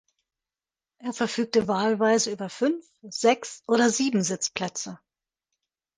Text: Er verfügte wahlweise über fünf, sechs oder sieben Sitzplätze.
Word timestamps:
Er 0.97 1.13
verfügte 1.13 1.67
wahlweise 1.67 2.31
über 2.31 2.49
fünf, 2.49 2.83
sechs 3.03 3.61
oder 3.67 3.91
sieben 3.91 4.23
Sitzplätze. 4.23 4.97